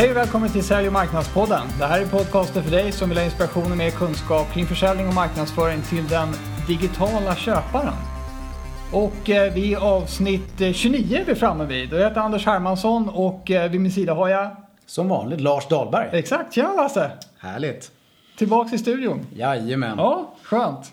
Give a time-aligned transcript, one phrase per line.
[0.00, 1.66] Hej och välkommen till Sälj och marknadspodden.
[1.78, 5.08] Det här är podcasten för dig som vill ha inspiration och mer kunskap kring försäljning
[5.08, 6.28] och marknadsföring till den
[6.66, 7.94] digitala köparen.
[8.92, 11.92] Och eh, vi är avsnitt eh, 29 är vi framme vid.
[11.92, 14.56] Jag heter Anders Hermansson och eh, vid min sida har jag...
[14.86, 16.08] Som vanligt Lars Dahlberg.
[16.12, 17.10] Exakt, tjena Lasse!
[17.38, 17.90] Härligt.
[18.38, 19.26] Tillbaks i studion.
[19.34, 19.98] Jajamän.
[19.98, 20.92] Ja, skönt.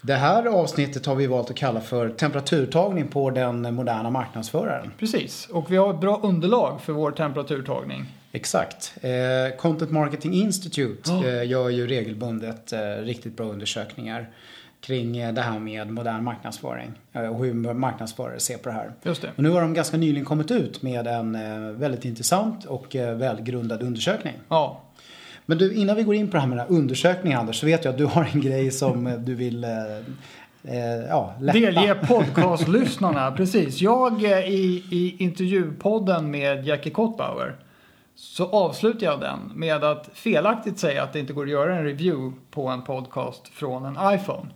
[0.00, 4.90] Det här avsnittet har vi valt att kalla för temperaturtagning på den moderna marknadsföraren.
[4.98, 8.06] Precis, och vi har ett bra underlag för vår temperaturtagning.
[8.34, 8.94] Exakt.
[9.02, 11.26] Eh, Content Marketing Institute Ja.
[11.26, 14.30] eh, gör ju regelbundet eh, riktigt bra undersökningar
[14.80, 18.92] kring eh, det här med modern marknadsföring eh, och hur marknadsförare ser på det här.
[19.02, 19.30] Just det.
[19.36, 23.82] Och nu har de ganska nyligen kommit ut med en eh, väldigt intressant och välgrundad
[23.82, 24.34] undersökning.
[24.48, 24.80] Ja,
[25.46, 27.66] Men du, innan vi går in på det här med den här undersökningen Anders, så
[27.66, 29.66] vet jag att du har en grej som du vill
[31.08, 31.58] ja, lätta.
[31.58, 33.80] Delge podcastlyssnarna, precis.
[33.80, 37.56] Jag i, i intervjupodden med Jackie Kottbauer
[38.14, 41.84] så avslutar jag den med att felaktigt säga att det inte går att göra en
[41.84, 44.50] review på en podcast från en iPhone.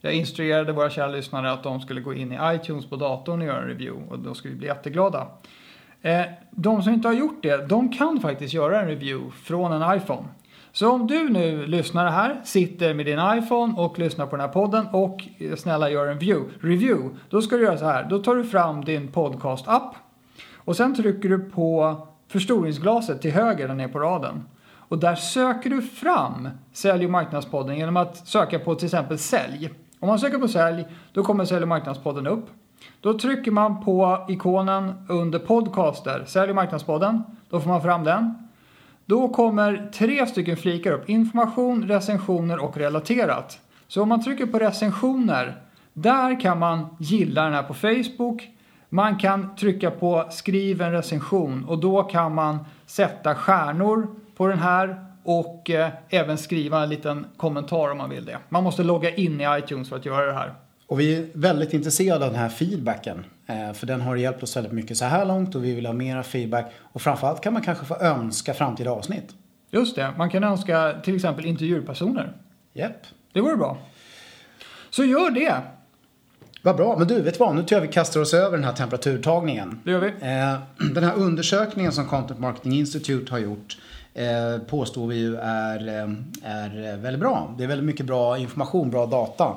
[0.00, 3.46] Jag instruerade våra kära lyssnare att de skulle gå in i iTunes på datorn och
[3.46, 5.26] göra en review och då skulle vi bli jätteglada.
[6.02, 9.96] Eh, de som inte har gjort det, de kan faktiskt göra en review från en
[9.96, 10.24] iPhone.
[10.72, 14.52] Så om du nu lyssnar här, sitter med din iPhone och lyssnar på den här
[14.52, 18.06] podden och eh, snälla gör en view, review, då ska du göra så här.
[18.10, 19.94] Då tar du fram din podcast-app
[20.54, 21.96] och sen trycker du på
[22.28, 24.44] förstoringsglaset till höger där nere på raden.
[24.88, 29.70] Och där söker du fram Sälj och marknadspodden genom att söka på till exempel sälj.
[30.00, 32.46] Om man söker på sälj, då kommer Sälj och marknadspodden upp.
[33.00, 37.22] Då trycker man på ikonen under podcaster, Sälj och marknadspodden.
[37.50, 38.48] Då får man fram den.
[39.06, 41.08] Då kommer tre stycken flikar upp.
[41.08, 43.58] Information, recensioner och relaterat.
[43.88, 48.57] Så om man trycker på recensioner, där kan man gilla den här på Facebook.
[48.88, 54.58] Man kan trycka på skriv en recension och då kan man sätta stjärnor på den
[54.58, 58.38] här och eh, även skriva en liten kommentar om man vill det.
[58.48, 60.54] Man måste logga in i iTunes för att göra det här.
[60.86, 63.24] Och vi är väldigt intresserade av den här feedbacken.
[63.46, 65.92] Eh, för den har hjälpt oss väldigt mycket så här långt och vi vill ha
[65.92, 66.72] mera feedback.
[66.80, 69.34] Och framförallt kan man kanske få önska framtida avsnitt.
[69.70, 72.32] Just det, man kan önska till exempel intervjupersoner.
[72.72, 73.06] Japp.
[73.32, 73.78] Det vore bra.
[74.90, 75.62] Så gör det.
[76.68, 76.98] Vad bra.
[76.98, 77.54] Men du, vet du vad?
[77.54, 79.80] Nu tror jag vi kastar oss över den här temperaturtagningen.
[79.84, 80.06] Det gör vi.
[80.06, 83.78] Eh, Den här undersökningen som Content Marketing Institute har gjort
[84.14, 86.08] eh, påstår vi ju är, eh,
[86.42, 87.54] är väldigt bra.
[87.58, 89.56] Det är väldigt mycket bra information, bra data.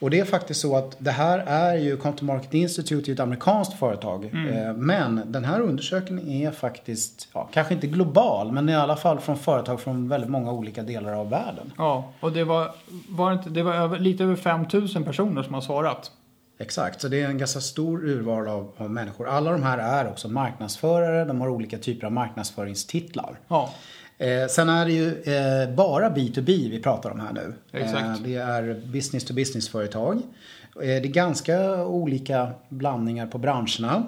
[0.00, 3.20] Och det är faktiskt så att det här är ju Content Marketing Institute är ett
[3.20, 4.24] amerikanskt företag.
[4.24, 9.20] Eh, Men den här undersökningen är faktiskt, ja, kanske inte global, men i alla fall
[9.20, 11.72] från företag från väldigt många olika delar av världen.
[11.78, 12.70] Ja, och det var,
[13.08, 16.10] var, inte, det var över, lite över 5000 personer som har svarat.
[16.62, 19.28] Exakt, så det är en ganska stor urval av, av människor.
[19.28, 23.38] Alla de här är också marknadsförare, de har olika typer av marknadföringstitlar.
[23.48, 23.72] Ja,
[24.22, 27.54] Eh, sen är det ju eh, bara B2B vi pratar om här nu.
[27.72, 28.04] Exakt.
[28.04, 30.16] Eh, det är business to business företag.
[30.16, 34.06] Eh, det är ganska olika blandningar på branscherna.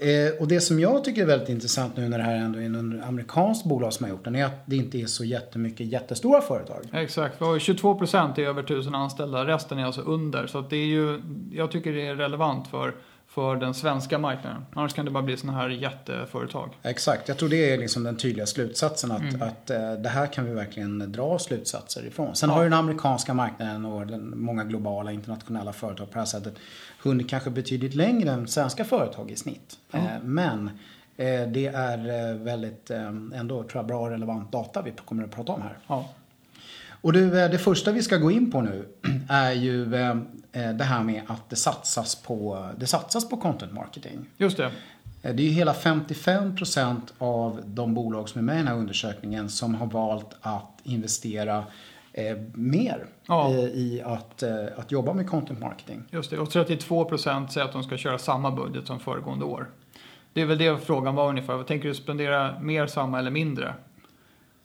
[0.00, 2.64] Eh, och det som jag tycker är väldigt intressant nu när det här ändå är
[2.64, 6.40] en amerikanskt bolag som har gjort den är att det inte är så jättemycket jättestora
[6.40, 6.84] företag.
[6.92, 7.40] exakt.
[7.40, 9.46] Vi har ju 22 procent är över 1000 anställda.
[9.46, 10.46] Resten är alltså under.
[10.46, 11.22] Så det är ju,
[11.52, 12.94] jag tycker det är relevant för,
[13.28, 14.64] för den svenska marknaden.
[14.74, 16.70] Annars kan det bara bli sådana här jätteföretag.
[16.82, 19.42] Exakt, jag tror det är liksom den tydliga slutsatsen att, Mm.
[19.42, 22.36] att eh, det här kan vi verkligen dra slutsatser ifrån.
[22.36, 26.26] Sen har ju den amerikanska marknaden och den, många globala internationella företag på det här
[26.26, 26.54] sättet
[27.02, 29.78] hunnit kanske betydligt längre än svenska företag i snitt.
[29.92, 30.70] Eh, men
[31.16, 32.90] eh, det är eh, väldigt
[33.34, 35.78] ändå tror jag, bra relevant data vi kommer att prata om här.
[35.86, 36.08] Ja,
[37.00, 38.88] Och du, det första vi ska gå in på nu
[39.28, 39.84] är ju
[40.52, 44.26] det här med att det satsas på, det satsas på content marketing.
[44.36, 44.70] just det.
[45.22, 49.48] Det är ju hela 55% av de bolag som är med i den här undersökningen
[49.48, 51.64] som har valt att investera
[52.18, 53.50] eh, mer Ja.
[53.50, 56.02] eh, i att, eh, att jobba med content marketing.
[56.10, 56.38] Just det.
[56.38, 59.66] Och 32 procent säger att de ska köra samma budget som föregående år.
[60.32, 61.62] Det är väl det frågan var ungefär.
[61.62, 63.74] Tänker du spendera mer, samma eller mindre?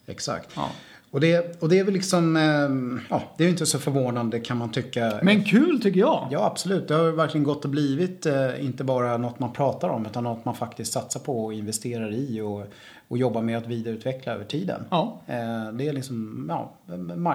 [0.05, 0.49] Exakt.
[0.55, 0.69] Ja.
[1.11, 4.39] Och det, och det är väl liksom, eh, ja, det är ju inte så förvånande
[4.39, 5.19] kan man tycka.
[5.23, 6.27] Men kul tycker jag.
[6.31, 6.87] Ja, absolut.
[6.87, 10.45] Det har verkligen gått och blivit eh, inte bara något man pratar om utan något
[10.45, 12.63] man faktiskt satsar på och investerar i och,
[13.13, 14.85] och jobbar med att vidareutveckla över tiden.
[14.89, 15.21] Ja.
[15.27, 16.71] Eh, det är liksom, ja,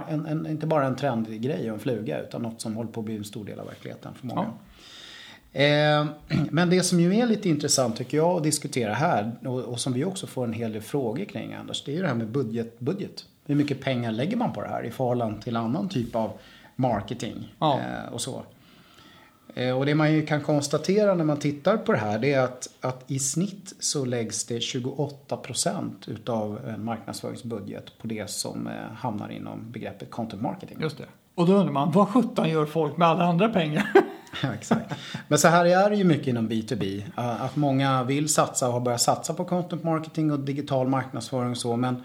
[0.09, 3.01] en, en, inte bara en trendig grej och en fluga utan något som håller på
[3.01, 4.47] att bli en stor del av verkligheten för många.
[5.53, 6.07] Eh,
[6.51, 9.93] men det som ju är lite intressant tycker jag att diskutera här och, och som
[9.93, 12.29] vi också får en hel del frågor kring Anders, det är ju det här med
[12.29, 12.79] budget.
[12.79, 13.25] budget.
[13.47, 16.31] Hur mycket pengar lägger man på det här i förhållande till annan typ av
[16.77, 17.81] marketing Ja.
[17.81, 18.43] eh, och så.
[19.59, 22.41] Eh, och det man ju kan konstatera när man tittar på det här det är
[22.41, 28.73] att, att i snitt så läggs det 28% utav en marknadsföringsbudget på det som eh,
[28.97, 30.79] hamnar inom begreppet content marketing.
[30.81, 31.05] Just det.
[31.35, 33.93] Och då undrar man, vad sjutton gör folk med alla andra pengar?
[34.43, 34.95] Ja, exakt.
[35.29, 37.03] Men så här är det ju mycket inom B2B.
[37.17, 41.51] eh, Att många vill satsa och har börjat satsa på content marketing och digital marknadsföring
[41.51, 41.77] och så.
[41.77, 42.05] Men,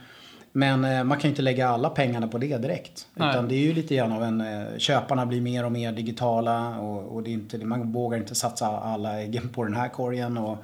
[0.56, 3.08] men eh, man kan ju inte lägga alla pengarna på det direkt.
[3.14, 3.30] Nej.
[3.30, 4.42] Utan det är ju lite grann av en...
[4.42, 8.36] eh, Köparna blir mer och mer digitala och, och det är inte, man vågar inte
[8.36, 10.38] satsa alla äggen på den här korgen.
[10.38, 10.58] Och,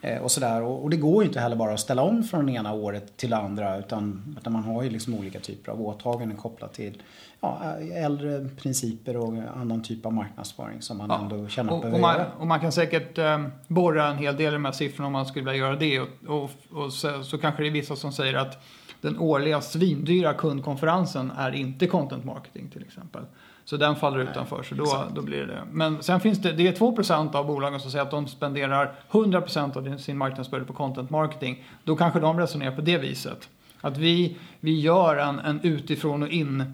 [0.00, 0.62] eh, och sådär.
[0.62, 3.16] Och, och det går ju inte heller bara att ställa om från det ena året
[3.16, 3.78] till det andra.
[3.78, 7.02] Utan, utan man har ju liksom olika typer av åtaganden kopplat till
[7.40, 7.60] ja,
[7.94, 11.20] äldre principer och annan typ av marknadsföring som man Ja.
[11.22, 12.26] ändå känner att Och, behöver och, man, göra.
[12.38, 15.26] och man kan säkert eh, borra en hel del i de här siffrorna om man
[15.26, 16.00] skulle vilja göra det.
[16.00, 18.62] Och, och, och så, så kanske det är vissa som säger att
[19.02, 23.22] den årliga svindyra kundkonferensen är inte content marketing till exempel.
[23.64, 25.62] Så den faller utanför, så då, då blir det.
[25.72, 29.92] Men sen finns det, det är 2% av bolagen som säger att de spenderar 100%
[29.94, 31.64] av sin marknadsbudget på content marketing.
[31.84, 33.48] Då kanske de resonerar på det viset.
[33.80, 36.72] Att vi, vi gör en, en utifrån och in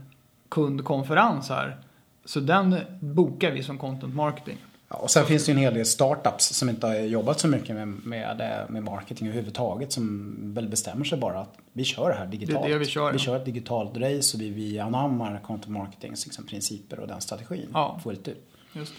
[0.49, 1.77] kundkonferens här.
[2.25, 4.57] Så den bokar vi som content marketing.
[4.91, 7.49] Ja, och sen finns det ju en hel del startups som inte har jobbat så
[7.49, 12.15] mycket med, med, med marketing överhuvudtaget som väl bestämmer sig bara att vi kör det
[12.17, 12.67] här digitalt.
[12.67, 13.13] Det det vi kör.
[13.13, 17.21] Vi kör ett digitalt race och vi, vi anammar content marketings liksom, principer och den
[17.21, 18.01] strategin Ja.
[18.05, 18.49] fullt ut.
[18.73, 18.93] Just.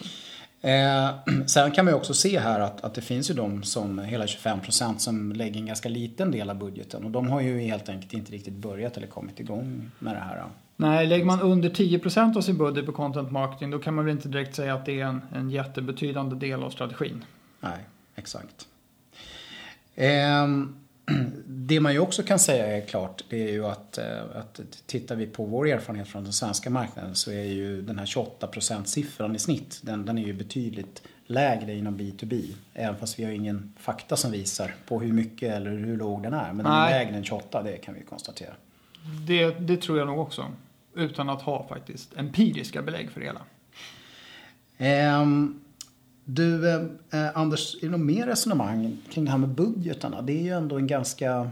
[0.60, 1.10] Eh,
[1.46, 4.26] sen kan man ju också se här att, att det finns ju de som, hela
[4.26, 8.12] 25% som lägger en ganska liten del av budgeten och de har ju helt enkelt
[8.12, 10.44] inte riktigt börjat eller kommit igång med det här.
[10.80, 14.14] Nej, lägger man under 10% av sin budget på content marketing då kan man väl
[14.14, 17.24] inte direkt säga att det är en, en jättebetydande del av strategin.
[17.60, 17.78] Nej,
[18.14, 18.66] exakt.
[19.94, 20.76] Ehm,
[21.46, 25.16] det man ju också kan säga är klart, det är ju att, eh, att tittar
[25.16, 29.36] vi på vår erfarenhet från den svenska marknaden så är ju den här 28% siffran
[29.36, 32.54] i snitt, den, den är ju betydligt lägre inom B2B.
[32.74, 36.34] Även fast vi har ingen fakta som visar på hur mycket eller hur låg den
[36.34, 36.52] är.
[36.52, 37.04] Men den är Nej.
[37.04, 38.54] lägre än 28, det kan vi konstatera.
[39.26, 40.46] Det, det tror jag nog också.
[40.94, 43.40] Utan att ha faktiskt empiriska belägg för det hela.
[44.78, 45.60] Ehm,
[46.24, 46.70] du,
[47.10, 50.22] eh, Anders, är det något mer resonemang kring det här med budgetarna?
[50.22, 51.50] Det är ju ändå en ganska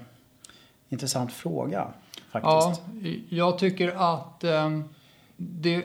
[0.88, 1.88] intressant fråga
[2.30, 2.82] faktiskt.
[3.02, 4.80] Ja, jag tycker att eh,
[5.36, 5.84] det,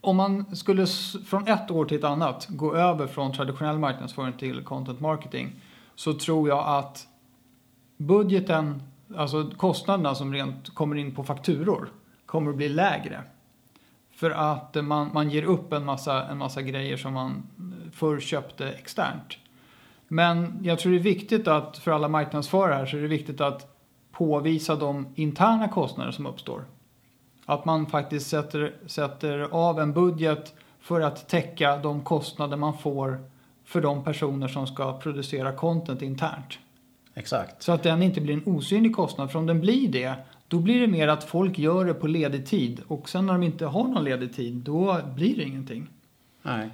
[0.00, 0.86] om man skulle
[1.26, 5.52] från ett år till ett annat gå över från traditionell marknadsföring till content marketing
[5.94, 7.06] så tror jag att
[7.96, 8.82] budgeten,
[9.16, 11.88] alltså kostnaderna som rent kommer in på fakturor
[12.30, 13.22] kommer att bli lägre.
[14.10, 17.42] För att man, man ger upp en massa, en massa grejer som man
[17.92, 19.38] förr köpte externt.
[20.08, 23.40] Men jag tror det är viktigt att för alla marknadsförare här så är det viktigt
[23.40, 23.76] att
[24.12, 26.64] påvisa de interna kostnader som uppstår.
[27.46, 33.18] Att man faktiskt sätter, sätter av en budget för att täcka de kostnader man får
[33.64, 36.58] för de personer som ska producera content internt.
[37.14, 37.62] Exakt.
[37.62, 39.30] Så att den inte blir en osynlig kostnad.
[39.30, 40.14] För om den blir det,
[40.50, 42.80] då blir det mer att folk gör det på ledig tid.
[42.86, 45.86] Och sen när de inte har någon ledig tid, då blir det ingenting.
[46.42, 46.70] Nej.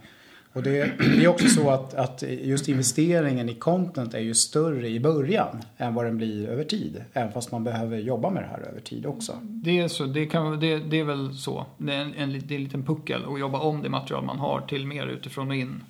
[0.53, 4.89] Och det, det är också så att, att just investeringen i content är ju större
[4.89, 7.05] i början än vad den blir över tid.
[7.13, 9.39] Även fast man behöver jobba med det här över tid också.
[9.43, 11.67] Det är, så, det, kan, det, det är väl så.
[11.77, 14.39] Det är en, en, det är en liten puckel att jobba om det material man
[14.39, 15.85] har till mer utifrån och in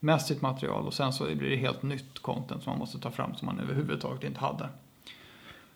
[0.00, 3.34] mässigt material och sen så blir det helt nytt content som man måste ta fram
[3.34, 4.68] som man överhuvudtaget inte hade.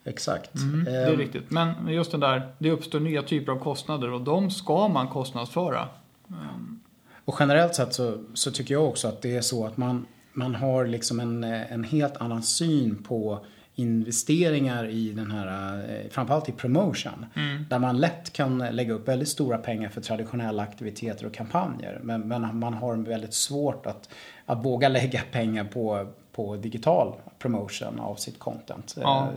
[0.07, 0.55] Exakt.
[0.55, 1.51] Mm, det är Ehm, riktigt.
[1.51, 5.89] Men just den där, det uppstår nya typer av kostnader och de ska man kostnadsföra.
[6.29, 6.81] Ehm,
[7.25, 10.55] Och generellt sett så, så tycker jag också att det är så att man, man
[10.55, 16.53] har liksom en, en helt annan syn på investeringar i den här, eh, framförallt i
[16.53, 17.27] promotion.
[17.71, 22.01] Där man lätt kan lägga upp väldigt stora pengar för traditionella aktiviteter och kampanjer.
[22.03, 24.09] Men, men man har väldigt svårt att,
[24.47, 28.97] att våga lägga pengar på, på digital promotion av sitt content.
[29.01, 29.29] Ja.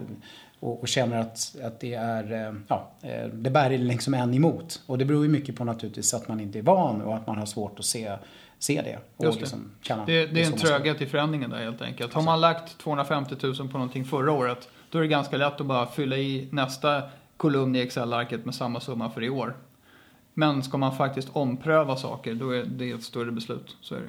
[0.60, 4.82] Och, och känner att, att det är, eh, ja, eh, det bär liksom en emot.
[4.86, 7.38] Och det beror ju mycket på naturligtvis att man inte är van och att man
[7.38, 8.18] har svårt att se,
[8.60, 9.00] se det.
[9.18, 9.42] Och Just det.
[9.42, 12.14] liksom känna Det, det är så en tröghet i förändringen där helt enkelt.
[12.14, 15.68] Har man lagt 250 000 på någonting förra året, då är det ganska lätt att
[15.68, 17.04] bara fylla i nästa
[17.38, 19.56] kolumn i Excel-arket med samma summa för i år.
[20.34, 23.78] Men ska man faktiskt ompröva saker, då är det ett större beslut.
[23.82, 24.08] Så är det.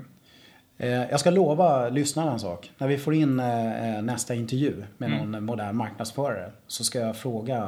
[0.82, 2.70] Eh, Jag ska lova lyssnarna en sak.
[2.78, 5.30] När vi får in eh, eh, nästa intervju med Mm.
[5.30, 7.60] någon modern marknadsförare så ska jag fråga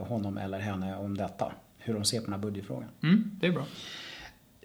[0.00, 1.52] honom eller henne om detta.
[1.78, 2.88] Hur de ser på den här budgetfrågan.
[3.02, 3.64] Mm, det är bra.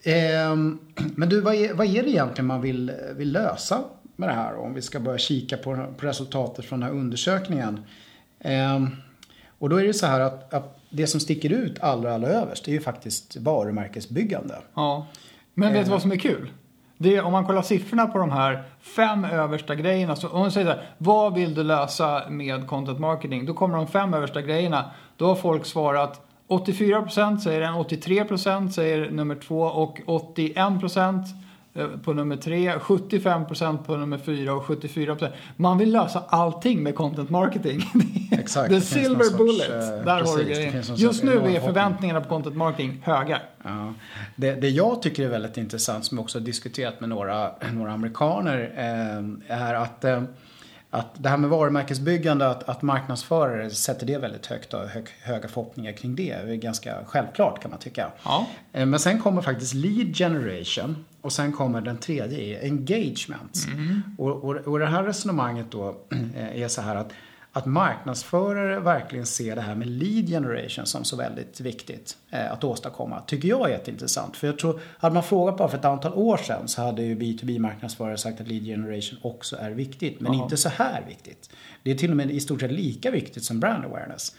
[0.03, 0.79] Ehm,
[1.15, 3.83] Men du, vad är, vad är det egentligen man vill, vill lösa
[4.15, 4.55] med det här?
[4.55, 7.79] Om vi ska börja kika på, på resultatet från den här undersökningen.
[8.39, 8.87] Ehm,
[9.59, 12.67] Och då är det så här att, att det som sticker ut allra, allra överst
[12.67, 14.55] är ju faktiskt varumärkesbyggande.
[14.73, 15.07] Ja.
[15.53, 16.49] Men vet du vad som är kul?
[16.97, 20.15] Det, om man kollar siffrorna på de här fem översta grejerna.
[20.15, 23.45] Så om man säger så här, vad vill du lösa med content marketing?
[23.45, 24.85] Då kommer de fem översta grejerna.
[25.17, 31.23] Då har folk svarat 84% säger en, 83% säger nummer två och 81%
[32.03, 35.29] på nummer tre, 75% på nummer fyra och 74%.
[35.55, 37.81] Man vill lösa allting med content marketing.
[38.31, 38.69] Exakt.
[38.69, 39.69] The silver sorts, bullet.
[39.69, 40.83] eh, Där precis, har du grejen.
[40.95, 43.41] Just nu är förväntningarna på content marketing höga.
[43.63, 43.93] Ja.
[44.35, 47.91] Det, det jag tycker är väldigt intressant, som jag också har diskuterat med några, några
[47.91, 48.71] amerikaner,
[49.47, 50.23] eh, är att, eh,
[50.89, 55.47] att det här med varumärkesbyggande, att, att marknadsförare sätter det väldigt högt och hög, höga
[55.47, 56.37] förhoppningar kring det.
[56.45, 58.07] Det är ganska självklart kan man tycka.
[58.23, 58.47] Ja.
[58.73, 63.67] Eh, Men sen kommer faktiskt lead generation och sen kommer den tredje är engagement.
[64.17, 65.97] Och, och, och det här resonemanget då
[66.35, 67.13] eh, är så här att,
[67.51, 72.63] att marknadsförare verkligen ser det här med lead generation som så väldigt viktigt eh, att
[72.63, 73.21] åstadkomma.
[73.21, 74.37] Tycker jag är jätteintressant.
[74.37, 77.15] För jag tror, hade man frågat bara för ett antal år sedan så hade ju
[77.15, 80.19] B2B-marknadsförare sagt att lead generation också är viktigt.
[80.19, 80.43] Men Jaha.
[80.43, 81.49] inte så här viktigt.
[81.83, 84.35] Det är till och med i stort sett lika viktigt som brand awareness.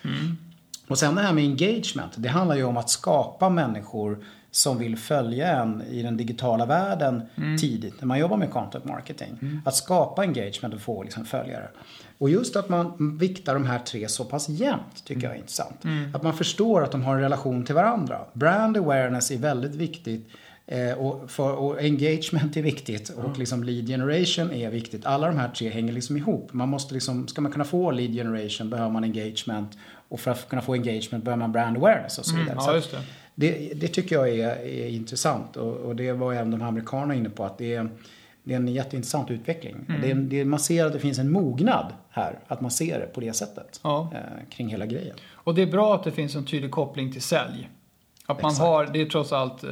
[0.88, 2.12] Och sen det här med engagement.
[2.16, 7.22] Det handlar ju om att skapa människor som vill följa en i den digitala världen
[7.60, 9.60] tidigt när man jobbar med content marketing.
[9.64, 11.68] Att skapa engagement och få liksom följare.
[12.18, 15.84] Och just att man viktar de här tre så pass jämnt tycker jag är intressant.
[16.14, 18.20] Att man förstår att de har en relation till varandra.
[18.32, 20.28] Brand awareness är väldigt viktigt.
[20.66, 25.06] Eh, och, för, och engagement är viktigt och liksom lead generation är viktigt.
[25.06, 26.52] Alla de här tre hänger liksom ihop.
[26.52, 29.78] Man måste liksom, ska man kunna få lead generation behöver man engagement.
[30.08, 32.52] Och för att kunna få engagement behöver man brand awareness och så vidare.
[32.52, 32.98] Mm, ja,
[33.40, 33.72] det.
[33.80, 37.30] det, tycker jag är, är intressant och, och det var även de här amerikanerna inne
[37.30, 37.88] på att det är,
[38.42, 39.76] det är en jätteintressant utveckling.
[39.88, 40.28] Mm.
[40.28, 43.32] Det man ser att det finns en mognad här, att man ser det på det
[43.32, 44.12] sättet Ja.
[44.14, 45.16] eh, kring hela grejen.
[45.32, 47.68] Och det är bra att det finns en tydlig koppling till sälj.
[48.26, 48.66] Att man Exakt.
[48.66, 49.70] har, det är trots allt eh,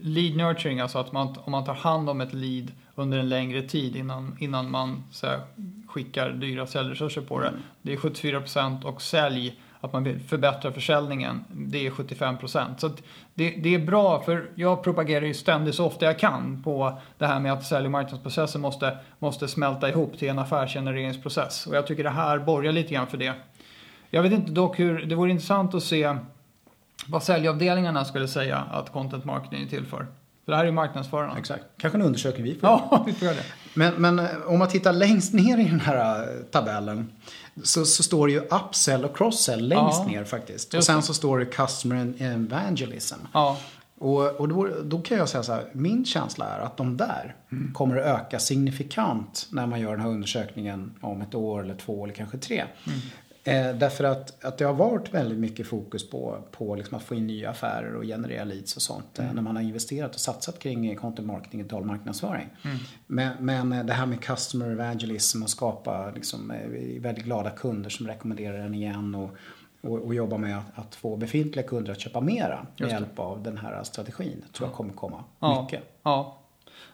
[0.00, 3.62] lead nurturing, alltså att man, om man tar hand om ett lead under en längre
[3.62, 5.40] tid innan, innan man så här,
[5.88, 7.52] skickar dyra säljresurser på det.
[7.82, 12.76] Det är 74% och sälj, att man vill förbättra försäljningen, det är 75%.
[12.78, 13.02] Så att
[13.34, 17.26] det, det är bra, för jag propagerar ju ständigt så ofta jag kan på det
[17.26, 21.66] här med att sälj och marknadsprocessen måste, måste smälta ihop till en affärsgenereringsprocess.
[21.66, 23.32] Och jag tycker det här borgar lite grann för det.
[24.10, 26.16] Jag vet inte dock hur, det vore intressant att se
[27.06, 30.06] vad säljavdelningarna skulle säga att content marketing är till för.
[30.44, 31.38] För det här är ju marknadsförarna.
[31.38, 31.64] Exakt.
[31.78, 32.68] Kanske en undersökning vi får.
[32.68, 33.44] Ja, vi får göra det.
[33.74, 37.12] Men, men eh, om man tittar längst ner i den här eh, tabellen
[37.62, 40.74] så, så står det ju upsell och crosssell längst Ja, ner faktiskt.
[40.74, 43.18] Och sen så står det customer evangelism.
[43.32, 43.58] Ja,
[43.98, 47.34] Och, och då, då kan jag säga så här, min känsla är att de där
[47.74, 52.04] kommer att öka signifikant när man gör den här undersökningen om ett år eller två
[52.04, 52.64] eller kanske tre.
[53.46, 57.14] Eh, därför att, att det har varit väldigt mycket fokus på, på liksom att få
[57.14, 60.58] in nya affärer och generera leads och sånt eh, när man har investerat och satsat
[60.58, 62.48] kring content marketing och digital marknadsföring.
[63.06, 67.90] Men, men eh, det här med customer evangelism och skapa liksom, eh, väldigt glada kunder
[67.90, 69.30] som rekommenderar den igen och,
[69.80, 73.42] och, och jobba med att, att få befintliga kunder att köpa mera med hjälp av
[73.42, 74.44] den här strategin.
[74.46, 75.82] Det tror jag kommer komma ja, mycket.
[76.02, 76.40] ja.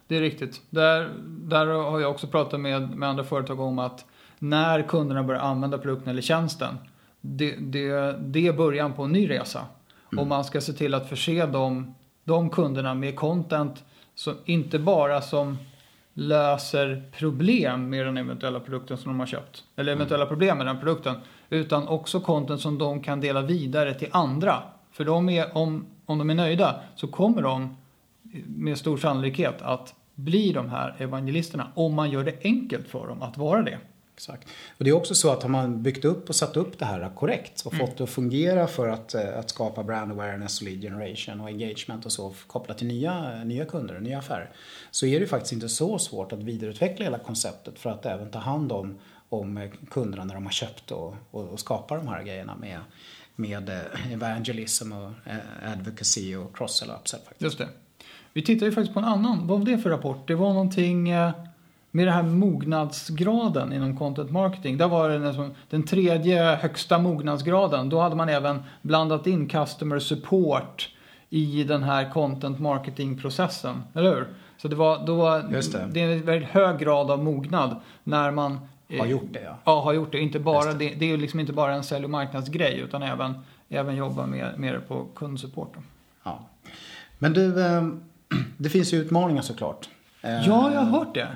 [0.07, 0.63] Det är riktigt.
[0.71, 4.05] Där, där har jag också pratat med, med andra företag om att
[4.43, 6.79] när kunderna börjar använda produkten eller tjänsten,
[7.21, 9.67] det, det, det är början på en ny resa.
[10.17, 11.95] Och man ska se till att förse dem,
[12.25, 15.59] de kunderna med content som inte bara som
[16.15, 19.65] löser problem med den eventuella produkten som de har köpt.
[19.77, 21.15] Eller eventuella problem med den produkten.
[21.51, 24.63] Utan också content som de kan dela vidare till andra.
[24.93, 27.77] För de är, om, om de är nöjda så kommer de
[28.47, 31.67] med stor sannolikhet att bli de här evangelisterna.
[31.75, 33.79] Om man gör det enkelt för dem att vara det.
[34.21, 34.49] Exakt.
[34.79, 37.11] Och det är också så att har man byggt upp och satt upp det här
[37.15, 40.83] korrekt och fått det att fungera för att, eh, att skapa brand awareness, och lead
[40.83, 44.51] generation och engagement och så kopplat till nya, nya kunder och nya affärer.
[44.91, 48.39] Så är det faktiskt inte så svårt att vidareutveckla hela konceptet för att även ta
[48.39, 48.99] hand om,
[49.29, 52.79] om eh, kunderna när de har köpt och, och, och skapa de här grejerna med,
[53.37, 55.11] med eh, evangelism och
[55.73, 57.43] advocacy och cross-sell och upsell faktiskt.
[57.43, 57.69] Just det.
[58.33, 59.47] Vi tittar ju faktiskt på en annan.
[59.47, 60.29] Vad var det för rapport?
[60.29, 61.33] Det var någonting eh,
[61.91, 64.77] med det här mognadsgraden inom content marketing.
[64.77, 67.89] Där var det nästan den tredje högsta mognadsgraden.
[67.89, 70.89] Då hade man även blandat in customer support
[71.31, 73.83] i den här content marketing-processen.
[73.95, 74.29] Eller hur?
[74.57, 75.89] Så det var, då var, det.
[75.93, 79.57] det är en väldigt hög grad av mognad när man eh, Har gjort det ja.
[79.65, 80.21] Ja, har gjort det.
[80.21, 80.95] Inte bara, det.
[80.99, 83.35] Det, är ju liksom inte bara en sälj och marknadsgrej utan även,
[83.69, 85.75] även jobba med, med det på kundsupport.
[86.23, 86.47] ja.
[87.19, 87.89] Men du, eh,
[88.57, 89.89] det finns ju utmaningar såklart.
[90.23, 91.29] Eh, Ja, jag har hört det.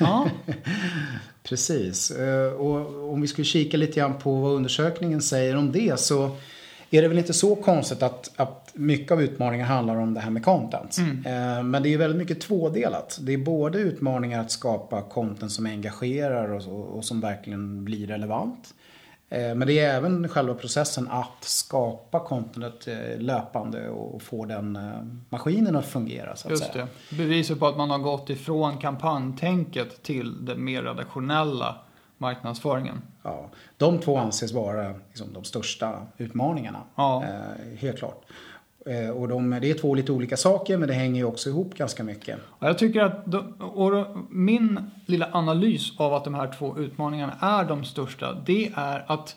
[0.00, 0.28] Ja.
[1.42, 2.10] Precis.
[2.10, 6.30] Eh, Och om vi skulle kika lite grann på vad undersökningen säger om det så
[6.90, 10.30] är det väl inte så konstigt att, att mycket av utmaningen handlar om det här
[10.30, 10.98] med content.
[11.26, 13.18] Eh, men det är väldigt mycket tvådelat.
[13.22, 18.74] Det är både utmaningar att skapa content som engagerar och, och som verkligen blir relevant.
[19.32, 24.76] Eh, men det är även själva processen att skapa contentet eh, löpande och få den
[24.76, 24.82] eh,
[25.28, 26.36] maskinen att fungera.
[26.36, 26.88] Så att Just säga.
[27.10, 27.16] det.
[27.16, 31.76] Beviset på att man har gått ifrån kampanjtänket till den mer redaktionella
[32.18, 33.02] marknadsföringen.
[33.22, 36.80] Ja, de två anses vara liksom, de största utmaningarna.
[36.94, 37.24] Ja.
[37.24, 38.24] Eh, helt klart.
[38.86, 41.74] Eh, och de, det är två lite olika saker men det hänger ju också ihop
[41.74, 42.38] ganska mycket.
[42.58, 47.32] Ja, Jag tycker att de, och min lilla analys av att de här två utmaningarna
[47.40, 49.36] är de största, det är att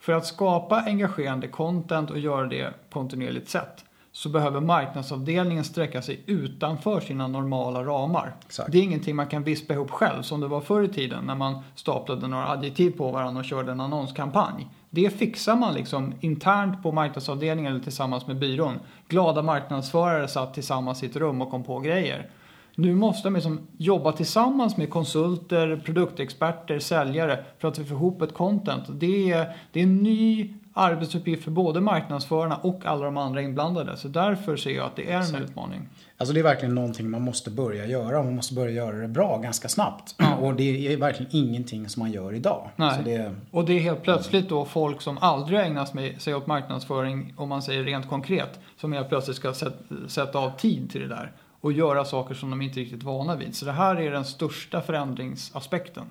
[0.00, 6.20] för att skapa engagerande content och göra det kontinuerligt sätt så behöver marknadsavdelningen sträcka sig
[6.26, 8.34] utanför sina normala ramar.
[8.46, 8.72] Exakt.
[8.72, 11.34] Det är ingenting man kan vispa ihop själv som det var förr i tiden när
[11.34, 14.68] man staplade några adjektiv på varandra och körde en annonskampanj.
[14.90, 18.78] Det fixar man liksom internt på marknadsavdelningen eller tillsammans med byrån.
[19.08, 22.30] Glada marknadsförare satt tillsammans i ett rum och kom på grejer.
[22.74, 28.34] Nu måste de liksom jobba tillsammans med konsulter, produktexperter, säljare för att får ihop ett
[28.34, 28.84] content.
[28.88, 33.96] Det är, det är en ny arbetsuppgift för både marknadsförarna och alla de andra inblandade.
[33.96, 35.88] Så därför ser jag att det är en utmaning.
[36.20, 39.08] Alltså det är verkligen någonting man måste börja göra och man måste börja göra det
[39.08, 40.14] bra ganska snabbt.
[40.40, 42.68] Och det är verkligen ingenting som man gör idag.
[42.76, 43.00] Nej.
[43.04, 47.34] Det, Och det är helt plötsligt då folk som aldrig har ägnat sig åt marknadsföring,
[47.36, 51.08] om man säger rent konkret, som helt plötsligt ska sätt- sätta av tid till det
[51.08, 53.54] där och göra saker som de inte är riktigt vana vid.
[53.54, 56.04] Så det här är den största förändringsaspekten.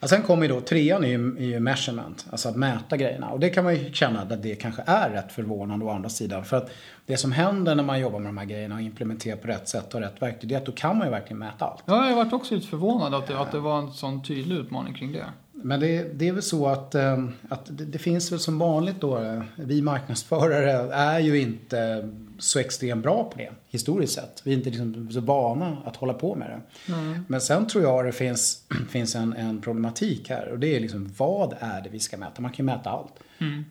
[0.00, 3.30] Ja, sen kommer ju då trean är ju, är ju measurement, alltså att mäta grejerna.
[3.30, 6.44] Och det kan man ju känna att det kanske är rätt förvånande å andra sidan.
[6.44, 6.70] För att
[7.06, 9.94] det som händer när man jobbar med de här grejerna och implementerar på rätt sätt
[9.94, 11.82] och rätt verktyg, det är att då kan man ju verkligen mäta allt.
[11.86, 14.94] Ja, jag varit också lite förvånad att det, att det var en sån tydlig utmaning
[14.94, 15.24] kring det.
[15.52, 19.00] Men det, det är väl så att, eh, att det, det finns väl som vanligt
[19.00, 24.42] då, eh, vi marknadsförare är ju inte så extremt bra på det historiskt sett.
[24.44, 26.92] Vi är inte liksom så vana att hålla på med det.
[27.26, 31.14] Men sen tror jag det finns, finns en, en problematik här och det är liksom
[31.16, 32.42] vad är det vi ska mäta?
[32.42, 33.12] Man kan ju mäta allt.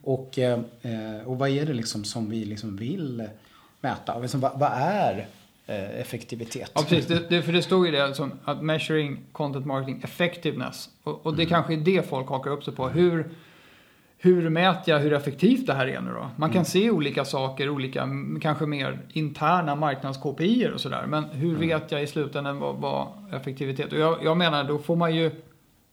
[0.04, 0.60] Och, eh,
[1.26, 3.24] och vad är det liksom som vi liksom vill
[3.82, 4.20] mäta?
[4.20, 5.28] Liksom, vad, vad är
[5.68, 6.72] eh, effektivitet?
[6.74, 7.08] Ja, precis.
[7.08, 10.90] Det, det, för det stod ju det som att measuring content marketing effectiveness.
[11.04, 12.90] Och, och det kanske är det folk hakar upp sig på.
[12.90, 13.30] Hur,
[14.26, 16.30] hur mäter jag hur effektivt det här är nu då?
[16.36, 18.10] Man kan se olika saker, olika
[18.42, 21.06] kanske mer interna marknads-KPI och sådär.
[21.08, 23.94] Men hur vet jag i slutändan vad, vad effektivitet?
[23.94, 25.32] Och jag, jag menar, då får man ju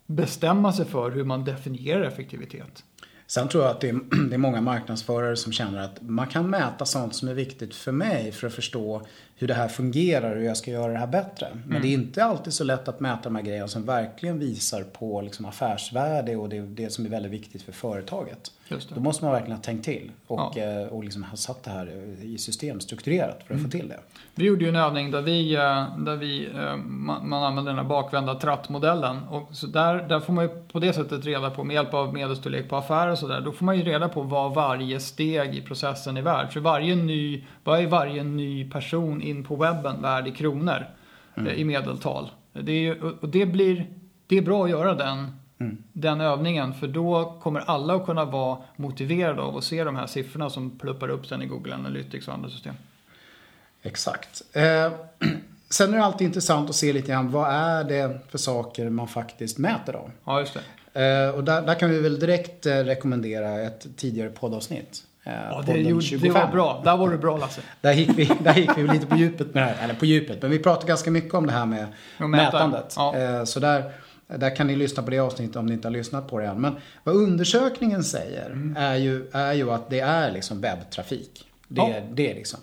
[0.07, 2.85] bestämma sig för hur man definierar effektivitet.
[3.33, 3.95] Sen tror jag att det är,
[4.29, 7.92] det är många marknadsförare som känner att man kan mäta sånt som är viktigt för
[7.92, 9.03] mig för att förstå
[9.37, 11.49] hur det här fungerar och hur jag ska göra det här bättre.
[11.66, 14.83] Men det är inte alltid så lätt att mäta de här grejerna som verkligen visar
[14.83, 18.53] på liksom affärsvärde och det, det som är väldigt viktigt för företaget.
[18.95, 20.63] Då måste man verkligen ha tänkt till och, Ja.
[20.63, 21.91] eh, och liksom ha satt det här
[22.23, 24.01] i system strukturerat för att få till det.
[24.35, 27.79] Vi gjorde ju en övning där vi, eh, där vi eh, man, man använde den
[27.79, 29.19] här bakvända trattmodellen.
[29.31, 32.15] Och så där, där får man ju på det sättet reda på, med hjälp av
[32.15, 35.63] medelstorlek på affärer och sådär, då får man ju reda på vad varje steg i
[35.63, 36.53] processen är värd.
[36.53, 40.87] Så varje ny, vad är varje ny person in på webben värd i kronor
[41.37, 42.31] eh, i medeltal?
[42.53, 43.87] Det är och det blir,
[44.27, 45.37] det är bra att göra den,
[45.92, 50.07] den övningen för då kommer alla att kunna vara motiverade av att se de här
[50.07, 52.75] siffrorna som pluppar upp sen i Google Analytics och andra system.
[53.83, 54.42] Exakt.
[54.53, 54.62] Eh,
[55.70, 59.09] sen är det alltid intressant att se lite grann vad är det för saker man
[59.09, 60.11] faktiskt mäter då?
[60.25, 60.61] Ja, just det.
[60.94, 65.05] Eh, och där, där kan vi väl direkt eh, rekommendera ett tidigare poddavsnitt.
[65.25, 66.81] Eh, Ja, det, gjorde, det var bra.
[66.85, 67.61] Där var du bra Lasse.
[67.81, 69.85] Där gick, vi, där gick vi lite på djupet med det här.
[69.85, 71.87] Eller på djupet, men vi pratade ganska mycket om det här med
[72.18, 72.94] mätandet.
[72.96, 73.16] Ja.
[73.16, 73.92] Eh, så där,
[74.38, 76.61] där kan ni lyssna på det avsnittet om ni inte har lyssnat på det än.
[76.61, 78.77] Men vad undersökningen säger Mm.
[78.77, 81.45] är, ju, är ju att det är liksom webbtrafik.
[81.68, 81.88] Det, Ja.
[81.88, 82.61] är, det, är liksom,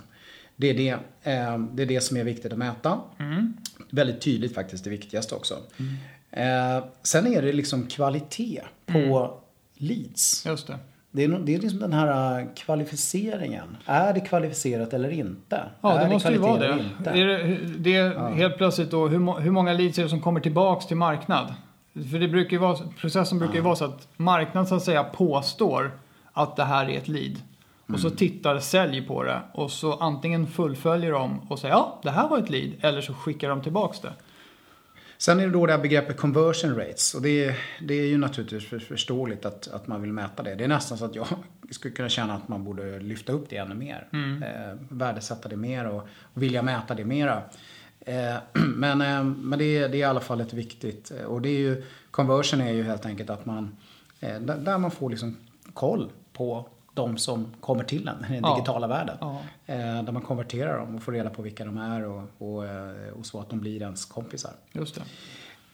[0.56, 0.90] det, är det,
[1.32, 3.00] eh, det är det som är viktigt att mäta.
[3.20, 3.54] Mm.
[3.90, 5.58] Väldigt tydligt faktiskt det viktigaste också.
[6.32, 9.32] Eh, sen är det liksom kvalitet på Mm.
[9.78, 10.46] leads.
[10.46, 10.78] Just det.
[11.12, 13.78] Det är, det är liksom den här äh, kvalificeringen.
[13.86, 15.64] Är det kvalificerat eller inte?
[15.82, 16.80] Ja, är det måste ju vara det.
[17.06, 20.40] Är det, det är helt plötsligt då, hur, hur många leads är det som kommer
[20.40, 21.54] tillbaks till marknad?
[22.12, 25.92] För det brukar vara, processen brukar ju vara så att marknad så att säga påstår
[26.34, 27.36] att det här är ett lead.
[27.84, 28.02] Och Mm.
[28.02, 32.30] så tittar sälj på det och så antingen fullföljer de och säger ja, det här
[32.30, 32.72] var ett lead.
[32.82, 34.14] Eller så skickar de tillbaks det.
[35.22, 37.14] Sen är det då det här begreppet conversion rates.
[37.14, 40.56] Och det är, det är ju naturligtvis för, förståeligt att, att man vill mäta det.
[40.56, 41.28] Det är nästan så att jag
[41.70, 44.08] skulle kunna känna att man borde lyfta upp det ännu mer.
[44.44, 47.42] Eh, värdesätta det mer och, och vilja mäta det mera.
[48.00, 48.36] Eh,
[48.76, 51.12] men eh, men det, är, det är i alla fall ett viktigt.
[51.28, 53.76] Och det är ju, conversion är ju helt enkelt att man,
[54.20, 55.38] eh, där, där man får liksom
[55.74, 56.70] koll på
[57.02, 58.56] de som kommer till en i den Ja.
[58.56, 59.18] digitala världen.
[59.22, 59.38] Ja.
[59.66, 63.14] Eh, där man konverterar dem och får reda på vilka de är och, och, eh,
[63.20, 64.52] och så att de blir ens kompisar.
[64.72, 65.02] Just det.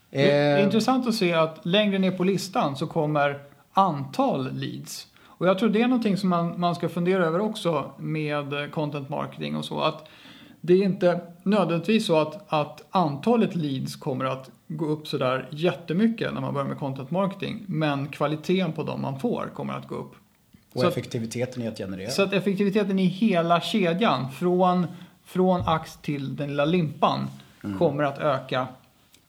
[0.10, 3.40] Det är Eh, intressant att se att längre ner på listan så kommer
[3.74, 5.08] antal leads.
[5.38, 8.70] Och jag tror det är någonting som man, man ska fundera över också med eh,
[8.70, 9.82] content marketing och så.
[9.82, 10.08] Att
[10.62, 16.34] det är inte nödvändigtvis så att, att antalet leads kommer att gå upp sådär jättemycket
[16.34, 17.64] när man börjar med content marketing.
[17.68, 20.12] Men kvaliteten på dem man får kommer att gå upp.
[20.76, 22.10] Och så effektiviteten i att generera.
[22.10, 24.88] Så att effektiviteten i hela kedjan, från,
[25.26, 27.28] från ax till den lilla limpan,
[27.78, 28.68] kommer att öka.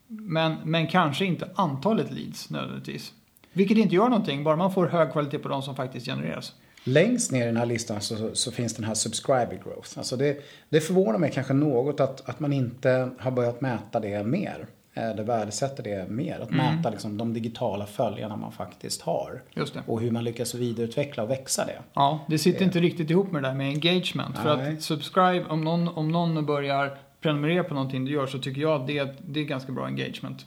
[0.07, 3.13] Men, men kanske inte antalet leads nödvändigtvis.
[3.53, 6.53] Vilket inte gör någonting, bara man får hög kvalitet på de som faktiskt genereras.
[6.85, 9.99] Längst ner i den här listan så, så finns den här subscriber growth.
[9.99, 14.25] Alltså det, det förvånar mig kanske något att, att man inte har börjat mäta det
[14.25, 14.67] mer.
[14.97, 16.41] Eh, Det värdesätter det mer.
[16.41, 19.43] Att mäta liksom de digitala följarna man faktiskt har.
[19.55, 19.83] Det.
[19.87, 21.79] Och hur man lyckas vidareutveckla och växa det.
[21.95, 24.39] Ja, det sitter inte riktigt ihop med det där med engagement.
[24.39, 24.73] För Nej.
[24.77, 28.81] att subscribe, om någon, om någon börjar prenumerera på någonting du gör så tycker jag
[28.81, 30.47] att det, det är ganska bra engagement.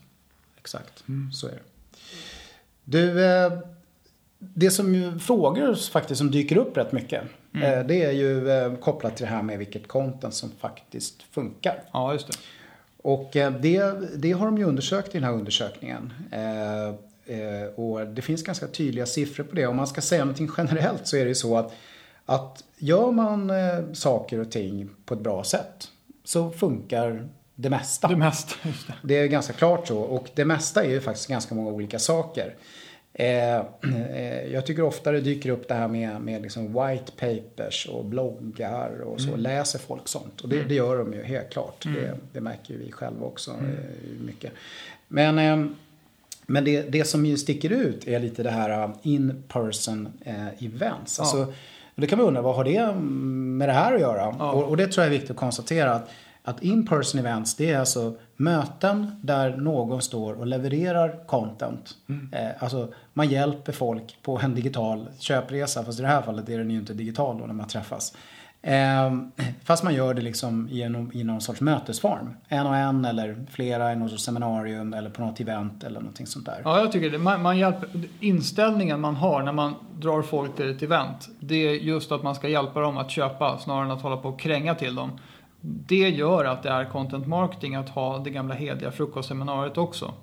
[0.57, 1.59] Exakt, så är det.
[2.83, 3.51] Du, eh,
[4.39, 7.23] det som ju, frågor faktiskt som dyker upp rätt mycket.
[7.53, 11.81] eh, Det är ju kopplat till det här med vilket content som faktiskt funkar.
[11.91, 12.37] Ja, just det.
[13.01, 16.13] Och eh, det, det har de ju undersökt i den här undersökningen.
[16.31, 16.87] Eh,
[17.37, 19.67] eh, och det finns ganska tydliga siffror på det.
[19.67, 21.73] Om man ska säga någonting generellt så är det ju så att,
[22.25, 23.51] att gör man
[23.95, 25.87] saker och ting på ett bra sätt
[26.23, 28.07] så funkar det mesta.
[28.07, 28.93] Det mesta, just det.
[29.03, 29.99] Det är ganska klart så.
[29.99, 32.55] Och det mesta är ju faktiskt ganska många olika saker.
[33.19, 33.57] Eh,
[34.13, 38.05] eh, jag tycker ofta det dyker upp det här med, med liksom white papers och
[38.05, 39.35] bloggar och så.
[39.35, 40.41] Läser folk sånt?
[40.41, 41.83] Och det, det gör de ju helt klart.
[41.83, 44.51] Det, det märker ju vi själva också eh, mycket.
[45.07, 45.75] Men,
[46.45, 51.17] men det, det som ju sticker ut är lite det här in-person eh, events.
[51.17, 51.23] Ja.
[51.23, 51.53] Alltså,
[51.95, 54.35] det kan man undra, vad har det med det här att göra?
[54.39, 54.51] Ja.
[54.51, 56.09] Och, och det tror jag är viktigt att konstatera att,
[56.49, 61.95] att in-person events det är alltså möten där någon står och levererar content.
[62.31, 66.57] Eh, alltså man hjälper folk på en digital köpresa, fast i det här fallet är
[66.57, 68.13] den ju inte digital då när man träffas.
[68.61, 69.17] Eh,
[69.63, 72.35] fast man gör det liksom en, i någon sorts mötesform.
[72.47, 76.27] En och en eller flera i något sorts seminarium eller på något event eller någonting
[76.27, 76.61] sånt där.
[76.63, 77.17] Ja, jag tycker det.
[77.17, 81.73] Man, man hjälper, inställningen man har när man drar folk till ett event, det är
[81.73, 84.75] just att man ska hjälpa dem att köpa snarare än att hålla på och kränga
[84.75, 85.11] till dem.
[85.61, 90.13] Det gör att det är content marketing att ha det gamla hederliga frukostseminariet också.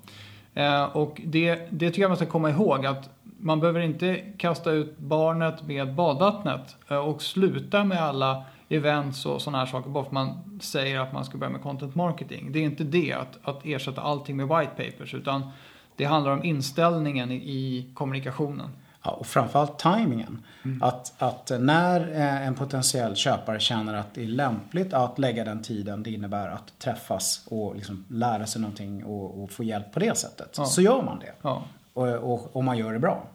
[0.55, 4.71] Eh, och det, det tycker jag man ska komma ihåg att man behöver inte kasta
[4.71, 10.05] ut barnet med badvattnet eh, och sluta med alla events och sådana här saker bara
[10.05, 12.53] för att man säger att man ska börja med content marketing.
[12.53, 15.51] Det är inte det, att, att ersätta allting med white papers, utan
[15.97, 18.69] det handlar om inställningen i, i kommunikationen.
[19.07, 20.45] Ja, och framförallt tajmingen.
[20.81, 25.63] Att, att när eh, en potentiell köpare känner att det är lämpligt att lägga den
[25.63, 30.01] tiden det innebär att träffas och liksom lära sig någonting och, och få hjälp på
[30.01, 30.55] det sättet.
[30.59, 30.65] Ja.
[30.65, 31.33] Så gör man det.
[31.43, 33.27] Ja, Och, och, och man gör det bra.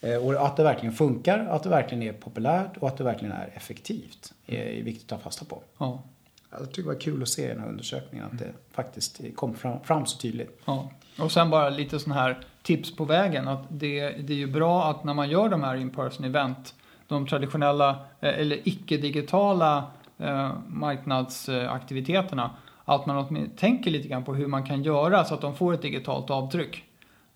[0.00, 3.32] Eh, Och att det verkligen funkar, att det verkligen är populärt och att det verkligen
[3.34, 5.62] är effektivt är, är viktigt att ta fasta på.
[5.78, 6.02] ja,
[6.50, 9.54] Jag tycker det var kul att se i den här undersökningen att det faktiskt kom
[9.54, 10.60] fram, fram så tydligt.
[10.64, 10.90] ja.
[11.20, 13.48] Och sen bara lite sån här tips på vägen.
[13.48, 16.74] Att det, det är ju bra att när man gör de här in-person event,
[17.08, 19.84] de traditionella eh, eller icke-digitala
[20.18, 22.50] eh, marknadsaktiviteterna,
[22.84, 25.74] att man åtminstone tänker lite grann på hur man kan göra så att de får
[25.74, 26.84] ett digitalt avtryck.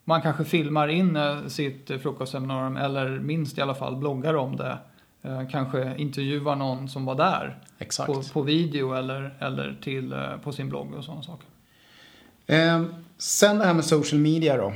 [0.04, 4.78] Man kanske filmar in eh, sitt frukostseminarium eller minst i alla fall bloggar om det.
[5.22, 7.58] Eh, Kanske intervjuar någon som var där
[8.06, 11.46] på, på video eller, eller till, på sin blogg och sådana saker.
[12.46, 12.82] Eh,
[13.20, 14.72] sen det här med social media då.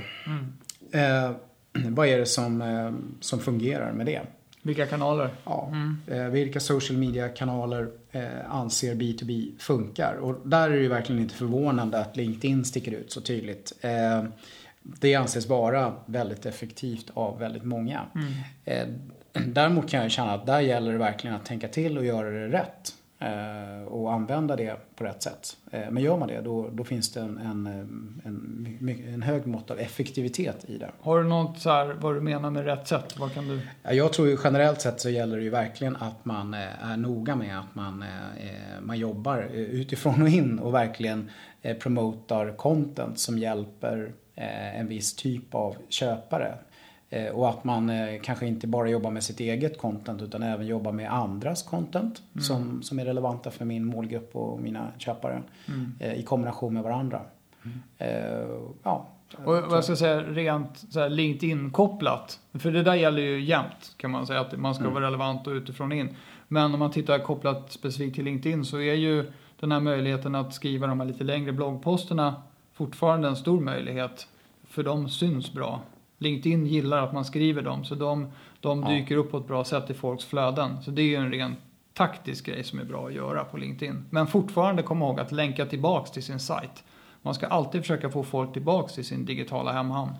[0.98, 1.30] Eh,
[1.72, 4.20] vad är det som, eh, som fungerar med det?
[4.62, 5.30] Vilka kanaler?
[5.44, 5.72] Ja,
[6.06, 10.14] eh, vilka social media-kanaler eh, anser B2B funkar?
[10.14, 13.72] Och där är det ju verkligen inte förvånande att LinkedIn sticker ut så tydligt.
[13.80, 14.24] Eh,
[14.82, 18.06] det anses vara väldigt effektivt av väldigt många.
[18.64, 18.88] Eh,
[19.32, 22.48] däremot kan jag känna att där gäller det verkligen att tänka till och göra det
[22.48, 22.93] rätt.
[23.18, 25.56] Eh, och använda det på rätt sätt.
[25.70, 27.66] Eh, men gör man det då, då finns det en, en,
[28.24, 30.90] en, en hög mått av effektivitet i det.
[31.00, 33.18] Har du något så här, vad du menar med rätt sätt?
[33.18, 33.60] Vad kan du?
[33.82, 36.96] Ja, Jag tror ju generellt sett så gäller det ju verkligen att man eh, är
[36.96, 38.04] noga med att man,
[38.82, 41.30] man jobbar utifrån och in och verkligen
[41.80, 46.54] promotar content som hjälper en viss typ av köpare.
[47.14, 50.66] Eh, Och att man eh, kanske inte bara jobbar med sitt eget content utan även
[50.66, 55.42] jobbar med andras content som, som är relevanta för min målgrupp och mina köpare
[56.00, 57.20] eh, i kombination med varandra.
[57.98, 58.48] Eh,
[58.82, 59.06] Ja,
[59.44, 62.40] Och vad ska jag säga, rent LinkedIn-kopplat.
[62.52, 64.94] För det där gäller ju jämt kan man säga, att man ska Mm.
[64.94, 66.16] vara relevant och utifrån in.
[66.48, 70.54] Men om man tittar kopplat specifikt till LinkedIn så är ju den här möjligheten att
[70.54, 72.34] skriva de här lite längre bloggposterna
[72.72, 74.26] fortfarande en stor möjlighet.
[74.68, 75.80] För de syns bra.
[76.18, 78.88] LinkedIn gillar att man skriver dem, så de, de Ja.
[78.88, 80.82] dyker upp på ett bra sätt i folks flöden.
[80.82, 81.56] Så det är ju en ren
[81.94, 84.04] taktisk grej som är bra att göra på LinkedIn.
[84.10, 86.84] Men fortfarande kom ihåg att länka tillbaks till sin sajt.
[87.22, 90.12] Man ska alltid försöka få folk tillbaks till sin digitala hemhamn.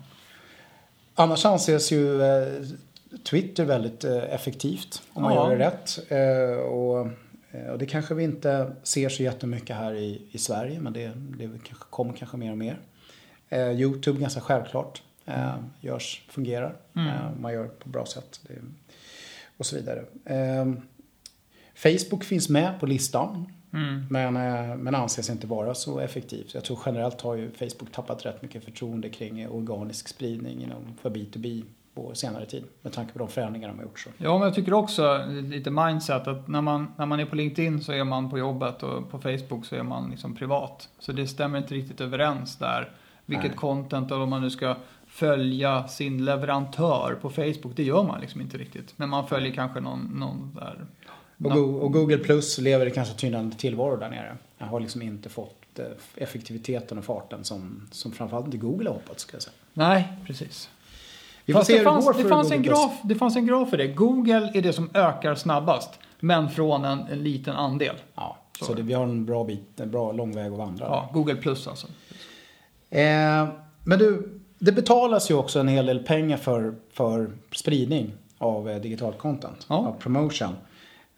[1.15, 2.47] Annars anses ju eh,
[3.29, 5.49] Twitter väldigt eh, effektivt om man Ja.
[5.51, 6.11] gör det rätt.
[6.11, 7.07] Eh, och,
[7.71, 11.49] och det kanske vi inte ser så jättemycket här i, i Sverige men det, det
[11.63, 12.79] kanske kommer kanske mer och mer.
[13.49, 15.01] Eh, Youtube ganska självklart.
[15.25, 16.75] Eh, görs, fungerar.
[16.95, 17.07] Mm.
[17.07, 18.39] Eh, man gör på bra sätt.
[18.47, 18.53] Det,
[19.57, 20.05] och så vidare.
[20.25, 20.73] Eh,
[21.75, 23.51] Facebook finns med på listan.
[23.73, 24.05] Mm.
[24.09, 26.53] Men, eh, men anses inte vara så effektivt.
[26.53, 31.09] Jag tror generellt har ju Facebook tappat rätt mycket förtroende kring organisk spridning inom, för
[31.09, 31.63] B2B
[31.95, 32.63] på senare tid.
[32.81, 33.99] Med tanke på de förändringar de har gjort.
[33.99, 34.09] Så.
[34.17, 37.83] Ja, men jag tycker också lite mindset att när man, när man är på LinkedIn
[37.83, 40.89] så är man på jobbet och på Facebook så är man liksom privat.
[40.99, 42.91] Så det stämmer inte riktigt överens där.
[43.25, 43.57] Vilket Nej.
[43.57, 44.75] content, eller om man nu ska
[45.15, 48.93] följa sin leverantör på Facebook, det gör man liksom inte riktigt.
[48.95, 50.85] Men man följer kanske någon, någon där...
[51.57, 54.37] Och, och Google Plus lever i kanske tynande tillvaro där nere.
[54.57, 58.93] Jag har liksom inte fått eh, effektiviteten och farten som, som framförallt inte Google har
[58.93, 59.23] hoppats.
[59.23, 59.53] Ska jag säga.
[59.73, 60.69] Nej, precis.
[61.45, 63.77] Vi får Fast se det, fanns, det, fanns en graf, det fanns en graf för
[63.77, 63.87] det.
[63.87, 67.95] Google är det som ökar snabbast, men från en, en liten andel.
[68.15, 70.85] Ja, Så så det, vi har en bra bit, en bra lång väg att vandra.
[70.85, 71.87] Ja, Google plus alltså.
[72.89, 73.47] Eh,
[73.83, 78.81] men du, det betalas ju också en hel del pengar för, för spridning av eh,
[78.81, 79.75] digitalt content, Ja.
[79.75, 80.55] av promotion.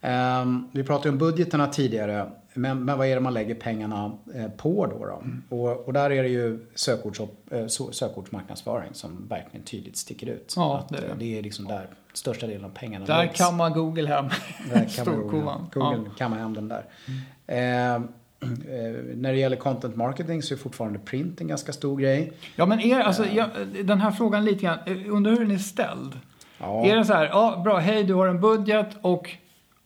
[0.01, 4.47] Eh, vi pratade om budgeterna tidigare, men, men vad är det man lägger pengarna eh,
[4.47, 5.05] på då?
[5.05, 5.15] då?
[5.23, 5.43] Mm.
[5.49, 10.53] Och, och där är det ju sökords, eh, sö- sökordsmarknadsföring som verkligen tydligt sticker ut.
[10.55, 11.07] Ja, det är det.
[11.19, 13.37] det är liksom där största delen av pengarna Där läggs.
[13.37, 14.25] kammar Google hem
[14.69, 15.69] Där kan man storkovan.
[15.73, 16.11] Google Ja.
[16.17, 16.85] kammar hem den där.
[17.47, 18.01] Eh, eh,
[19.15, 22.31] när det gäller content marketing så är fortfarande print en ganska stor grej.
[22.55, 23.47] Ja men är, alltså, jag,
[23.83, 26.19] den här frågan lite grann, eh, undrar hur den är ställd?
[26.59, 26.85] Ja.
[26.85, 29.29] Är det så här, ja bra, hej du har en budget och,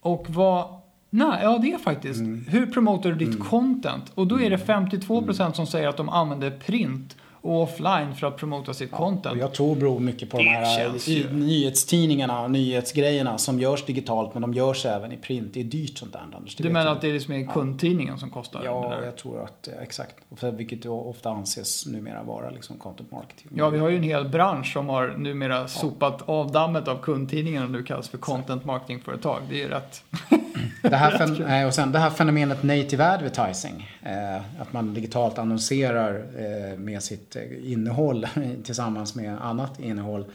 [0.01, 0.65] och vad,
[1.09, 2.45] nej, ja det är faktiskt, Mm.
[2.49, 4.11] hur promotar du ditt content?
[4.15, 8.37] Och då är det 52% som säger att de använder print och offline för att
[8.37, 9.39] promota sitt Och content.
[9.39, 13.59] jag tror beror mycket på de Det här känns i, ju- nyhetstidningarna och nyhetsgrejerna som
[13.59, 15.53] görs digitalt men de görs även i print.
[15.53, 16.55] Det är dyrt sånt där Anders.
[16.55, 19.67] det Du menar att det är liksom är kundtidningen som kostar Ja, jag tror att
[19.67, 20.15] eh, exakt.
[20.53, 23.47] Vilket ofta anses numera vara liksom content marketing.
[23.55, 27.63] Ja, vi har ju en hel bransch som har numera sopat av dammet av kundtidningen
[27.63, 29.41] och nu kallas för content marketingföretag.
[29.49, 30.03] Det är ju rätt.
[30.81, 33.89] Det här, och sen det här fenomenet native advertising.
[34.03, 38.27] Eh, att man digitalt annonserar eh, med sitt eh, innehåll
[38.63, 40.25] tillsammans med annat innehåll.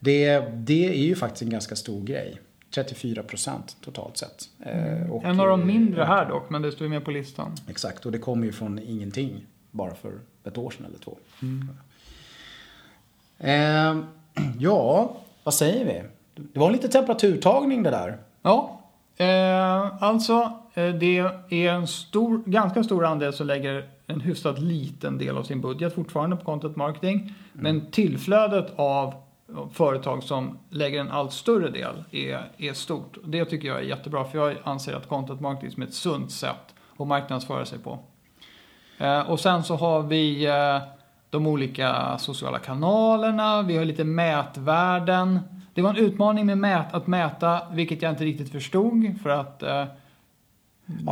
[0.00, 2.40] Det, det är ju faktiskt en ganska stor grej.
[2.74, 4.48] 34 procent totalt sett.
[4.60, 7.54] Eh, och, En av de mindre här dock, men det står ju med på listan.
[7.68, 10.12] Exakt, och det kommer ju från ingenting bara för
[10.44, 11.16] ett år sedan eller två.
[13.38, 13.96] Eh,
[14.58, 16.02] ja, vad säger vi?
[16.52, 18.18] Det var lite temperaturtagning det där.
[18.42, 18.80] Ja,
[19.16, 21.18] eh, alltså eh, det
[21.50, 25.94] är en stor, ganska stor andel som lägger en hyfsat liten del av sin budget
[25.94, 27.34] fortfarande på content marketing.
[27.52, 29.14] Men tillflödet av
[29.72, 33.18] företag som lägger en allt större del är, är stort.
[33.24, 36.74] Det tycker jag är jättebra för jag anser att content marketing är ett sunt sätt
[36.98, 37.98] att marknadsföra sig på.
[38.98, 40.78] Eh, och sen så har vi eh,
[41.30, 45.40] de olika sociala kanalerna, vi har lite mätvärden.
[45.74, 49.62] Det var en utmaning med mät, att mäta, vilket jag inte riktigt förstod för att
[49.62, 49.84] eh,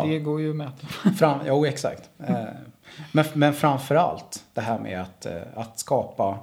[0.04, 0.86] det går ju att mäta.
[1.18, 2.10] Fram, jo, exakt.
[3.12, 6.38] Men, men framför allt det här med att, eh, att skapa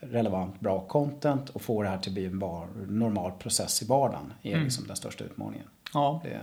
[0.00, 3.86] relevant, bra content och få det här till att bli en bar, normal process i
[3.86, 4.64] vardagen är Mm.
[4.64, 5.66] liksom den största utmaningen.
[5.94, 6.20] Ja.
[6.24, 6.40] Det,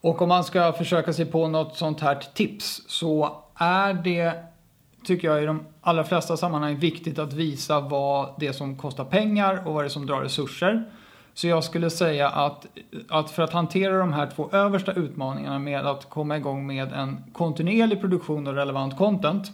[0.00, 4.32] Och om man ska försöka sig på något sånt här tips så är det,
[5.04, 9.04] tycker jag i de allra flesta sammanhang, viktigt att visa vad det är som kostar
[9.04, 10.90] pengar och vad det är som drar resurser.
[11.38, 12.66] Så jag skulle säga att,
[13.08, 17.24] att för att hantera de här två översta utmaningarna med att komma igång med en
[17.32, 19.52] kontinuerlig produktion av relevant content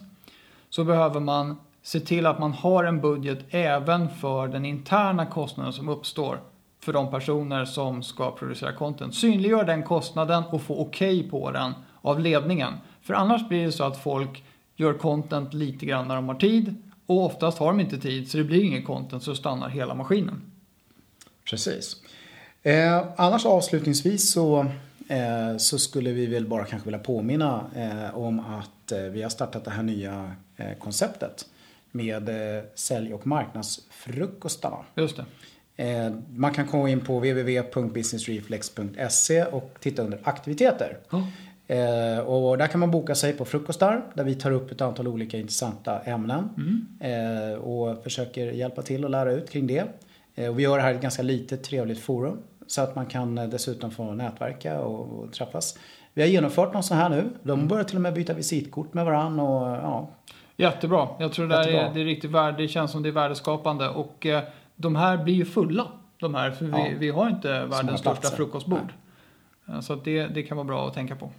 [0.69, 5.73] så behöver man se till att man har en budget även för den interna kostnaden
[5.73, 6.39] som uppstår
[6.79, 9.15] för de personer som ska producera content.
[9.15, 12.73] Synliggör den kostnaden och få okej på den av ledningen.
[13.01, 14.43] För annars blir det så att folk
[14.75, 18.37] gör content lite grann när de har tid och oftast har de inte tid så
[18.37, 20.41] det blir ingen content så stannar hela maskinen
[21.49, 21.95] precis.
[22.63, 24.59] Eh, annars avslutningsvis så,
[25.07, 29.29] eh, så skulle vi väl bara kanske vilja påminna eh, om att eh, vi har
[29.29, 31.45] startat det här nya eh, konceptet
[31.91, 34.77] med eh, sälj och marknadsfrukostarna.
[34.95, 35.25] Just det.
[36.35, 40.97] Man kan komma in på www.businessreflex.se och titta under aktiviteter.
[41.67, 45.07] Eh, och där kan man boka sig på frukostar där vi tar upp ett antal
[45.07, 46.49] olika intressanta ämnen.
[46.57, 46.87] Mm.
[47.59, 49.83] Och försöker hjälpa till och lära ut kring det.
[50.35, 52.37] Eh, och vi gör det här i ett ganska litet trevligt forum.
[52.67, 55.77] Så att man kan eh, dessutom få nätverka och, och träffas.
[56.13, 57.29] Vi har genomfört någon sån här nu.
[57.43, 60.09] De börjar till och med byta visitkort med varandra och ja.
[60.57, 61.07] Jättebra.
[61.19, 61.81] Jag tror det där Jättebra.
[61.89, 63.89] är, det är riktigt värde, det känns som det är värdeskapande.
[63.89, 64.43] Och eh,
[64.75, 65.87] de här blir ju fulla.
[66.19, 66.87] De här, för Ja.
[66.89, 68.35] vi, vi har inte världens största platser.
[68.37, 68.93] frukostbord.
[69.69, 71.29] Eh, Så det, det kan vara bra att tänka på.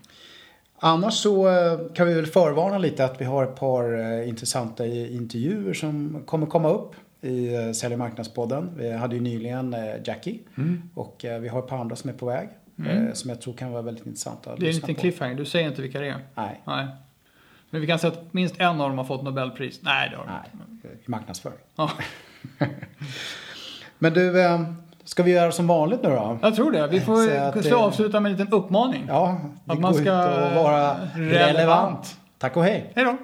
[0.78, 4.86] Annars så eh, kan vi väl förvarna lite att vi har ett par eh, intressanta
[4.86, 8.70] intervjuer som kommer komma upp i eh, Sälj och marknadspodden.
[8.76, 10.38] Vi hade ju nyligen eh, Jackie
[10.94, 12.48] och eh, vi har ett par andra som är på väg
[12.78, 13.14] Mm.
[13.14, 15.00] som jag tror kan vara väldigt intressanta att Det är en liten på.
[15.00, 15.34] cliffhanger.
[15.34, 16.18] Du säger inte vilka det är.
[16.34, 16.86] Nej, Nej.
[17.70, 19.80] Men vi kan säga att minst en av dem har fått Nobelpris.
[19.82, 20.88] Nej, det har de inte.
[20.88, 21.58] i marknadsföring.
[21.76, 21.90] Ja,
[23.98, 24.34] Men du,
[25.04, 26.38] ska vi göra som vanligt nu då?
[26.42, 26.86] jag tror det.
[26.86, 27.32] Vi får
[27.66, 29.04] eh, avsluta med en liten uppmaning.
[29.08, 30.12] Ja, Att man ska
[30.54, 31.56] vara relevant.
[31.56, 32.16] relevant.
[32.38, 32.92] Tack och hej!
[32.94, 33.16] Hej då!